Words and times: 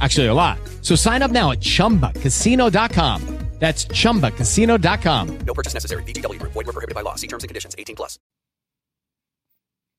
Actually, 0.00 0.26
a 0.26 0.34
lot. 0.34 0.58
So 0.82 0.96
sign 0.96 1.22
up 1.22 1.30
now 1.30 1.52
at 1.52 1.60
chumbacasino.com. 1.60 3.36
That's 3.58 3.86
chumbacasino.com. 3.86 5.38
No 5.46 5.54
purchase 5.54 5.72
necessary. 5.72 6.02
VGW 6.04 6.38
Group. 6.38 6.52
Void 6.52 6.66
were 6.66 6.72
prohibited 6.72 6.94
by 6.94 7.00
law. 7.00 7.14
See 7.14 7.26
terms 7.26 7.44
and 7.44 7.48
conditions. 7.48 7.74
18 7.78 7.96
plus. 7.96 8.18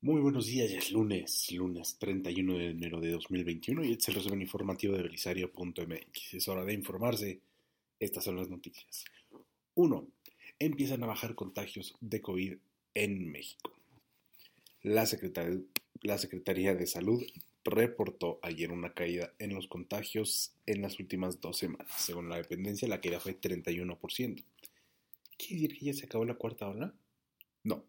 Muy 0.01 0.21
buenos 0.21 0.45
días, 0.45 0.69
es 0.69 0.91
lunes, 0.91 1.51
lunes 1.51 1.97
31 1.97 2.59
de 2.59 2.69
enero 2.69 3.01
de 3.01 3.09
2021 3.09 3.83
y 3.83 3.93
este 3.93 4.03
es 4.03 4.07
el 4.09 4.13
resumen 4.13 4.41
informativo 4.43 4.95
de 4.95 5.01
belisario.mx. 5.01 6.33
Es 6.35 6.47
hora 6.47 6.63
de 6.63 6.73
informarse. 6.73 7.41
Estas 7.99 8.23
son 8.23 8.35
las 8.35 8.47
noticias. 8.47 9.05
1. 9.73 10.07
Empiezan 10.59 11.03
a 11.03 11.07
bajar 11.07 11.33
contagios 11.33 11.95
de 11.99 12.21
COVID 12.21 12.57
en 12.93 13.31
México. 13.31 13.73
La, 14.83 15.07
Secretaría, 15.07 15.59
la 16.03 16.19
Secretaría 16.19 16.75
de 16.75 16.85
Salud 16.85 17.23
reportó 17.67 18.39
ayer 18.43 18.71
una 18.71 18.93
caída 18.93 19.33
en 19.39 19.53
los 19.53 19.67
contagios 19.67 20.53
en 20.65 20.81
las 20.81 20.99
últimas 20.99 21.41
dos 21.41 21.57
semanas. 21.57 21.91
Según 21.97 22.29
la 22.29 22.37
dependencia, 22.37 22.87
la 22.87 23.01
caída 23.01 23.19
fue 23.19 23.39
31%. 23.39 24.43
¿Quiere 25.37 25.55
decir 25.55 25.77
que 25.77 25.85
ya 25.85 25.93
se 25.93 26.05
acabó 26.05 26.23
la 26.23 26.35
cuarta 26.35 26.69
ola? 26.69 26.93
No. 27.63 27.85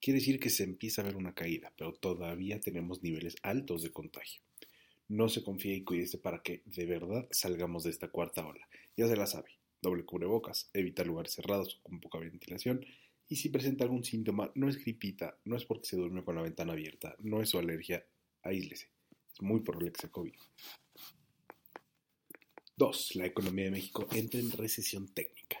Quiere 0.00 0.20
decir 0.20 0.40
que 0.40 0.48
se 0.48 0.64
empieza 0.64 1.02
a 1.02 1.04
ver 1.04 1.16
una 1.16 1.34
caída, 1.34 1.70
pero 1.76 1.92
todavía 1.92 2.60
tenemos 2.60 3.02
niveles 3.02 3.36
altos 3.42 3.82
de 3.82 3.90
contagio. 3.90 4.40
No 5.08 5.28
se 5.28 5.42
confíe 5.42 5.74
y 5.74 5.84
cuídese 5.84 6.16
para 6.16 6.42
que 6.42 6.62
de 6.64 6.86
verdad 6.86 7.28
salgamos 7.30 7.84
de 7.84 7.90
esta 7.90 8.08
cuarta 8.08 8.46
ola. 8.46 8.66
Ya 8.96 9.06
se 9.06 9.16
la 9.16 9.26
sabe. 9.26 9.50
Doble 9.82 10.04
cubrebocas, 10.04 10.70
evita 10.72 11.04
lugares 11.04 11.34
cerrados 11.34 11.78
con 11.82 12.00
poca 12.00 12.18
ventilación 12.18 12.86
y 13.28 13.36
si 13.36 13.50
presenta 13.50 13.84
algún 13.84 14.02
síntoma, 14.02 14.50
no 14.54 14.68
es 14.68 14.78
gripita, 14.78 15.38
no 15.44 15.56
es 15.56 15.64
porque 15.64 15.88
se 15.88 15.96
duerme 15.96 16.24
con 16.24 16.36
la 16.36 16.42
ventana 16.42 16.72
abierta, 16.72 17.16
no 17.20 17.42
es 17.42 17.50
su 17.50 17.58
alergia, 17.58 18.04
aíslese 18.42 18.88
muy 19.40 19.60
por 19.60 19.82
el 19.82 19.92
COVID. 20.10 20.34
2. 22.76 23.16
La 23.16 23.26
economía 23.26 23.66
de 23.66 23.70
México 23.72 24.06
entra 24.12 24.40
en 24.40 24.50
recesión 24.50 25.08
técnica. 25.08 25.58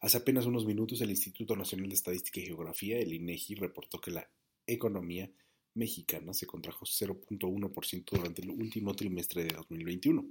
Hace 0.00 0.18
apenas 0.18 0.46
unos 0.46 0.66
minutos 0.66 1.00
el 1.00 1.10
Instituto 1.10 1.56
Nacional 1.56 1.88
de 1.88 1.94
Estadística 1.94 2.40
y 2.40 2.46
Geografía, 2.46 2.98
el 2.98 3.12
INEGI, 3.12 3.54
reportó 3.54 4.00
que 4.00 4.10
la 4.10 4.28
economía 4.66 5.30
mexicana 5.74 6.32
se 6.32 6.46
contrajo 6.46 6.86
0.1% 6.86 8.04
durante 8.10 8.42
el 8.42 8.50
último 8.50 8.94
trimestre 8.94 9.44
de 9.44 9.54
2021. 9.54 10.26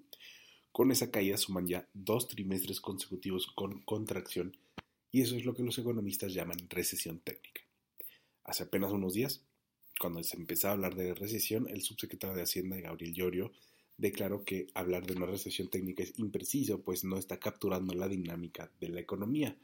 Con 0.72 0.92
esa 0.92 1.12
caída 1.12 1.38
suman 1.38 1.68
ya 1.68 1.88
dos 1.94 2.28
trimestres 2.28 2.82
consecutivos 2.82 3.48
con 3.48 3.82
contracción 3.82 4.58
y 5.12 5.22
eso 5.22 5.36
es 5.36 5.46
lo 5.46 5.54
que 5.54 5.62
los 5.62 5.78
economistas 5.78 6.34
llaman 6.34 6.68
recesión 6.70 7.20
técnica. 7.20 7.62
Hace 8.44 8.64
apenas 8.64 8.92
unos 8.92 9.14
días, 9.14 9.44
cuando 10.00 10.24
se 10.24 10.38
empezó 10.38 10.68
a 10.68 10.72
hablar 10.72 10.96
de 10.96 11.14
recesión, 11.14 11.68
el 11.70 11.82
subsecretario 11.82 12.36
de 12.36 12.44
Hacienda, 12.44 12.80
Gabriel 12.80 13.14
Llorio, 13.14 13.52
declaró 13.98 14.44
que 14.44 14.68
hablar 14.74 15.06
de 15.06 15.14
una 15.14 15.26
recesión 15.26 15.70
técnica 15.70 16.04
es 16.04 16.18
impreciso, 16.18 16.82
pues 16.82 17.04
no 17.04 17.18
está 17.18 17.40
capturando 17.40 17.94
la 17.94 18.08
dinámica 18.08 18.72
de 18.80 18.90
la 18.90 19.00
economía. 19.00 19.56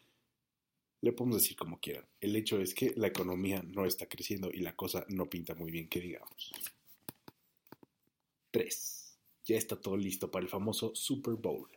Le 1.02 1.14
podemos 1.14 1.42
decir 1.42 1.58
como 1.58 1.80
quieran. 1.80 2.06
El 2.20 2.36
hecho 2.36 2.60
es 2.60 2.74
que 2.74 2.94
la 2.96 3.08
economía 3.08 3.64
no 3.64 3.86
está 3.86 4.08
creciendo 4.08 4.52
y 4.52 4.60
la 4.60 4.76
cosa 4.76 5.06
no 5.10 5.30
pinta 5.30 5.56
muy 5.56 5.72
bien, 5.72 5.88
que 5.88 6.02
digamos. 6.02 6.52
3. 8.52 9.18
Ya 9.46 9.58
está 9.58 9.80
todo 9.80 9.98
listo 9.98 10.30
para 10.30 10.44
el 10.44 10.50
famoso 10.50 10.94
Super 10.94 11.36
Bowl. 11.36 11.70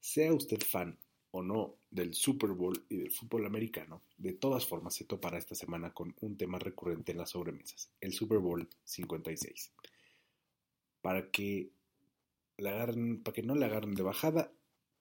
Sea 0.00 0.32
usted 0.32 0.60
fan 0.60 0.98
o 1.32 1.42
no 1.42 1.76
del 1.90 2.14
Super 2.14 2.50
Bowl 2.50 2.84
y 2.88 2.96
del 2.96 3.10
fútbol 3.10 3.46
americano, 3.46 4.02
de 4.16 4.32
todas 4.32 4.66
formas 4.66 4.94
se 4.94 5.04
topará 5.04 5.38
esta 5.38 5.54
semana 5.54 5.92
con 5.92 6.14
un 6.20 6.36
tema 6.36 6.58
recurrente 6.58 7.12
en 7.12 7.18
las 7.18 7.30
sobremesas, 7.30 7.90
el 8.00 8.12
Super 8.12 8.38
Bowl 8.38 8.68
56. 8.84 9.72
Para 11.02 11.30
que, 11.30 11.70
para 12.56 13.34
que 13.34 13.42
no 13.42 13.54
le 13.54 13.64
agarren 13.64 13.94
de 13.94 14.02
bajada, 14.02 14.52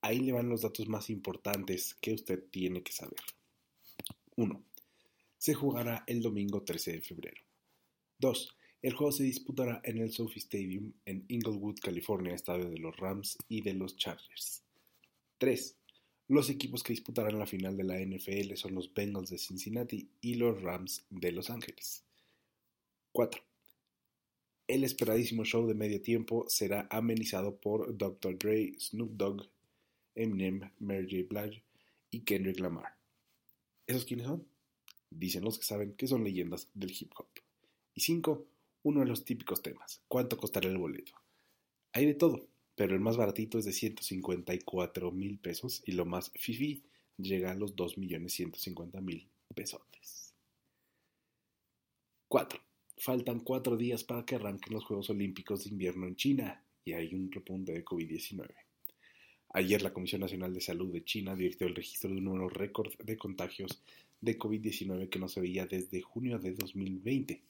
ahí 0.01 0.19
le 0.19 0.31
van 0.31 0.50
los 0.50 0.62
datos 0.62 0.88
más 0.88 1.09
importantes 1.09 1.95
que 1.95 2.13
usted 2.13 2.44
tiene 2.50 2.84
que 2.84 2.91
saber. 2.91 3.19
1. 4.35 4.63
Se 5.38 5.53
jugará 5.53 6.03
el 6.07 6.22
domingo 6.22 6.63
13 6.63 6.94
de 6.94 7.01
febrero. 7.01 7.41
2. 8.19 8.56
El 8.81 8.94
juego 8.94 9.11
se 9.11 9.23
disputará 9.23 9.81
en 9.84 9.97
el 9.97 10.11
Sophie 10.11 10.41
Stadium 10.41 10.94
en 11.06 11.25
Inglewood, 11.28 11.79
California, 11.81 12.34
estadio 12.34 12.69
de 12.69 12.78
los 12.78 12.96
Rams 12.96 13.38
y 13.50 13.61
de 13.61 13.73
los 13.73 13.97
Chargers. 13.97 14.63
3. 15.38 15.78
Los 16.29 16.51
equipos 16.51 16.84
que 16.84 16.94
disputarán 16.94 17.40
la 17.40 17.47
final 17.47 17.75
de 17.75 17.84
la 17.84 18.00
NFL 18.00 18.53
son 18.53 18.75
los 18.75 18.94
Bengals 18.94 19.31
de 19.31 19.40
Cincinnati 19.40 20.12
y 20.22 20.35
los 20.35 20.62
Rams 20.62 21.03
de 21.09 21.31
Los 21.31 21.50
Ángeles. 21.50 22.03
4. 23.13 23.41
El 24.67 24.84
esperadísimo 24.84 25.44
show 25.44 25.66
de 25.66 25.73
medio 25.73 26.00
tiempo 26.03 26.45
será 26.47 26.88
amenizado 26.91 27.56
por 27.56 27.97
Dr. 27.97 28.38
Dre, 28.38 28.75
Snoop 28.79 29.13
Dogg, 29.13 29.50
Eminem, 30.13 30.69
Mary 30.78 31.07
J. 31.09 31.25
Blige 31.28 31.63
y 32.12 32.19
Kendrick 32.19 32.59
Lamar. 32.59 32.96
¿Esos 33.88 34.06
quiénes 34.06 34.28
son? 34.28 34.47
Dicen 35.09 35.44
los 35.44 35.57
que 35.57 35.66
saben 35.66 35.94
que 35.94 36.07
son 36.07 36.23
leyendas 36.23 36.69
del 36.75 36.91
hip 36.91 37.11
hop. 37.17 37.25
Y 37.96 38.01
5. 38.01 38.46
Uno 38.84 39.00
de 39.00 39.07
los 39.07 39.25
típicos 39.25 39.63
temas. 39.63 40.03
¿Cuánto 40.07 40.38
costará 40.38 40.69
el 40.69 40.78
boleto? 40.78 41.13
Hay 41.91 42.06
de 42.06 42.13
todo 42.13 42.49
pero 42.79 42.95
el 42.95 43.01
más 43.01 43.17
baratito 43.17 43.59
es 43.59 43.66
de 43.66 43.73
154 43.73 45.12
mil 45.12 45.38
pesos 45.38 45.84
y 45.85 45.91
lo 45.91 46.06
más 46.06 46.31
fifi 46.35 46.81
llega 47.17 47.51
a 47.51 47.56
los 47.56 47.75
2 47.75 47.97
millones 47.97 48.31
150 48.31 49.01
mil 49.01 49.28
pesotes. 49.53 50.34
4. 52.29 52.57
Faltan 52.95 53.41
4 53.41 53.75
días 53.75 54.06
para 54.06 54.23
que 54.23 54.35
arranquen 54.35 54.73
los 54.73 54.85
Juegos 54.85 55.09
Olímpicos 55.09 55.66
de 55.66 55.72
Invierno 55.72 56.07
en 56.07 56.16
China 56.16 56.63
y 56.85 56.94
hay 56.94 57.13
un 57.13 57.29
repunte 57.29 57.73
de 57.73 57.84
COVID-19. 57.84 58.47
Ayer 59.56 59.81
la 59.81 59.91
Comisión 59.91 60.22
Nacional 60.22 60.53
de 60.53 60.61
Salud 60.61 60.94
de 60.94 61.03
China 61.03 61.34
advirtió 61.34 61.67
el 61.67 61.75
registro 61.75 62.09
de 62.09 62.16
un 62.16 62.23
nuevo 62.23 62.47
récord 62.47 62.94
de 63.03 63.17
contagios 63.17 63.84
de 64.22 64.40
COVID-19 64.40 65.09
que 65.09 65.19
no 65.19 65.28
se 65.28 65.41
veía 65.41 65.66
desde 65.66 66.00
junio 66.00 66.40
de 66.40 66.53
2020 66.53 67.41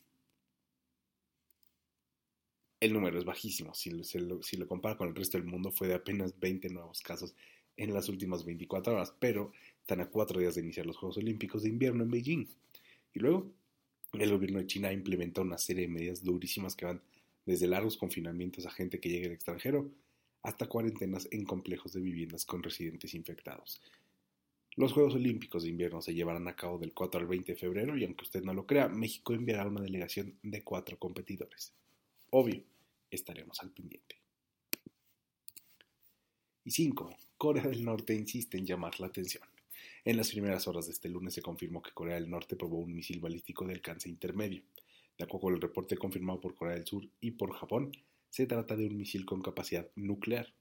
el 2.79 2.93
número 2.93 3.17
es 3.17 3.25
bajísimo. 3.25 3.73
Si, 3.73 3.89
lo, 3.89 4.03
si 4.41 4.57
compara 4.65 4.97
con 4.97 5.09
el 5.09 5.15
resto 5.15 5.37
del 5.37 5.47
mundo, 5.47 5.71
fue 5.71 5.87
de 5.87 5.95
apenas 5.95 6.39
20 6.39 6.69
nuevos 6.69 7.01
casos 7.01 7.35
en 7.77 7.93
las 7.93 8.09
últimas 8.09 8.45
24 8.45 8.93
horas, 8.93 9.13
pero 9.19 9.51
están 9.81 10.01
a 10.01 10.09
cuatro 10.09 10.39
días 10.39 10.55
de 10.55 10.61
iniciar 10.61 10.85
los 10.85 10.97
Juegos 10.97 11.17
Olímpicos 11.17 11.63
de 11.63 11.69
Invierno 11.69 12.03
en 12.03 12.11
Beijing. 12.11 12.47
Y 13.13 13.19
luego, 13.19 13.51
el 14.13 14.31
gobierno 14.31 14.59
de 14.59 14.67
China 14.67 14.91
implementado 14.91 15.45
una 15.45 15.57
serie 15.57 15.83
de 15.83 15.93
medidas 15.93 16.23
durísimas 16.23 16.75
que 16.75 16.85
van 16.85 17.01
desde 17.45 17.67
largos 17.67 17.97
confinamientos 17.97 18.65
a 18.65 18.71
gente 18.71 18.99
que 18.99 19.09
llegue 19.09 19.23
del 19.23 19.33
extranjero 19.33 19.89
hasta 20.43 20.67
cuarentenas 20.67 21.27
en 21.31 21.43
complejos 21.45 21.93
de 21.93 22.01
viviendas 22.01 22.45
con 22.45 22.63
residentes 22.63 23.13
infectados. 23.13 23.81
Los 24.75 24.93
Juegos 24.93 25.15
Olímpicos 25.15 25.63
de 25.63 25.69
Invierno 25.69 26.01
se 26.01 26.13
llevarán 26.13 26.47
a 26.47 26.55
cabo 26.55 26.77
del 26.77 26.93
4 26.93 27.19
al 27.19 27.27
20 27.27 27.53
de 27.53 27.57
febrero 27.57 27.97
y 27.97 28.05
aunque 28.05 28.23
usted 28.23 28.43
no 28.43 28.53
lo 28.53 28.65
crea, 28.65 28.87
México 28.87 29.33
enviará 29.33 29.67
una 29.67 29.81
delegación 29.81 30.35
de 30.43 30.63
cuatro 30.63 30.97
competidores. 30.97 31.73
Obvio, 32.31 32.63
estaremos 33.09 33.59
al 33.61 33.71
pendiente. 33.71 34.17
Y 36.63 36.71
5. 36.71 37.17
Corea 37.37 37.63
del 37.63 37.83
Norte 37.83 38.13
insiste 38.13 38.57
en 38.57 38.67
llamar 38.67 38.99
la 38.99 39.07
atención. 39.07 39.43
En 40.05 40.15
las 40.15 40.29
primeras 40.29 40.67
horas 40.67 40.85
de 40.85 40.91
este 40.91 41.09
lunes 41.09 41.33
se 41.33 41.41
confirmó 41.41 41.81
que 41.81 41.91
Corea 41.91 42.15
del 42.15 42.29
Norte 42.29 42.55
probó 42.55 42.77
un 42.77 42.93
misil 42.93 43.19
balístico 43.19 43.65
de 43.65 43.73
alcance 43.73 44.09
intermedio. 44.09 44.61
De 45.17 45.23
acuerdo 45.23 45.41
con 45.41 45.53
el 45.55 45.61
reporte 45.61 45.97
confirmado 45.97 46.39
por 46.39 46.53
Corea 46.53 46.75
del 46.75 46.85
Sur 46.85 47.09
y 47.19 47.31
por 47.31 47.51
Japón, 47.53 47.91
se 48.29 48.45
trata 48.45 48.75
de 48.75 48.85
un 48.85 48.97
misil 48.97 49.25
con 49.25 49.41
capacidad 49.41 49.89
nuclear. 49.95 50.53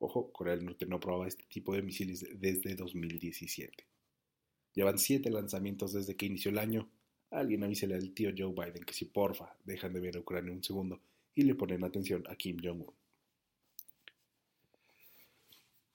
Ojo, 0.00 0.30
Corea 0.32 0.54
del 0.54 0.66
Norte 0.66 0.84
no 0.84 1.00
probaba 1.00 1.28
este 1.28 1.44
tipo 1.46 1.74
de 1.74 1.82
misiles 1.82 2.26
desde 2.38 2.74
2017. 2.74 3.86
Llevan 4.74 4.98
siete 4.98 5.30
lanzamientos 5.30 5.94
desde 5.94 6.16
que 6.16 6.26
inició 6.26 6.50
el 6.50 6.58
año 6.58 6.90
Alguien 7.30 7.62
avísele 7.62 7.94
al 7.94 8.12
tío 8.12 8.30
Joe 8.36 8.52
Biden 8.52 8.84
que 8.84 8.92
si 8.92 9.04
porfa 9.04 9.54
dejan 9.64 9.92
de 9.92 10.00
ver 10.00 10.16
a 10.16 10.20
Ucrania 10.20 10.52
un 10.52 10.64
segundo 10.64 11.00
y 11.34 11.42
le 11.42 11.54
ponen 11.54 11.84
atención 11.84 12.24
a 12.28 12.34
Kim 12.34 12.56
Jong-un. 12.62 12.92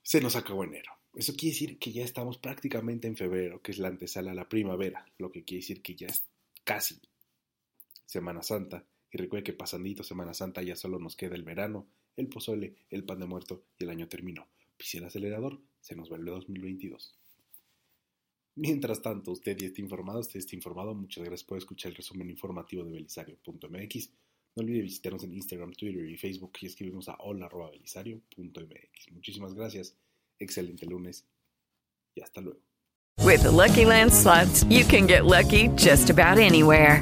Se 0.01 0.21
nos 0.21 0.35
acabó 0.35 0.63
enero. 0.63 0.91
Eso 1.15 1.33
quiere 1.35 1.53
decir 1.53 1.79
que 1.79 1.91
ya 1.91 2.03
estamos 2.03 2.37
prácticamente 2.37 3.07
en 3.07 3.15
febrero, 3.15 3.61
que 3.61 3.71
es 3.71 3.79
la 3.79 3.87
antesala 3.87 4.31
a 4.31 4.35
la 4.35 4.47
primavera, 4.47 5.05
lo 5.17 5.31
que 5.31 5.43
quiere 5.43 5.61
decir 5.61 5.81
que 5.81 5.95
ya 5.95 6.07
es 6.07 6.23
casi 6.63 6.99
Semana 8.05 8.43
Santa. 8.43 8.85
Y 9.11 9.17
recuerde 9.17 9.43
que 9.43 9.53
pasandito 9.53 10.03
Semana 10.03 10.33
Santa 10.33 10.61
ya 10.61 10.75
solo 10.75 10.99
nos 10.99 11.15
queda 11.15 11.35
el 11.35 11.43
verano, 11.43 11.87
el 12.17 12.27
pozole, 12.27 12.75
el 12.89 13.03
pan 13.03 13.19
de 13.19 13.25
muerto 13.25 13.63
y 13.77 13.85
el 13.85 13.89
año 13.89 14.07
terminó. 14.07 14.47
Pise 14.77 14.99
el 14.99 15.05
acelerador, 15.05 15.59
se 15.81 15.95
nos 15.95 16.09
vuelve 16.09 16.31
2022. 16.31 17.13
Mientras 18.57 19.01
tanto, 19.01 19.31
usted 19.31 19.57
ya 19.57 19.67
está 19.67 19.81
informado, 19.81 20.19
usted 20.19 20.39
está 20.39 20.55
informado. 20.55 20.95
Muchas 20.95 21.23
gracias 21.23 21.43
por 21.43 21.57
escuchar 21.57 21.91
el 21.91 21.97
resumen 21.97 22.29
informativo 22.29 22.85
de 22.85 22.91
belisario.mx. 22.91 24.09
No 24.55 24.63
olvide 24.63 24.81
visitarnos 24.81 25.23
en 25.25 25.33
Instagram, 25.33 25.73
Twitter 25.73 26.09
y 26.09 26.15
Facebook 26.15 26.53
y 26.61 26.67
escribirnos 26.67 27.09
a 27.09 27.17
hola.belisario.mx. 27.19 29.11
Muchísimas 29.11 29.53
gracias, 29.53 29.97
excelente 30.39 30.85
lunes 30.85 31.27
y 32.15 32.21
hasta 32.21 32.39
luego. 32.39 32.61
With 33.21 33.43
the 33.43 33.51
Lucky 33.51 33.85
Land 33.85 34.13
slots, 34.13 34.63
you 34.65 34.85
can 34.85 35.07
get 35.07 35.25
lucky 35.25 35.69
just 35.75 36.09
about 36.09 36.37
anywhere. 36.37 37.01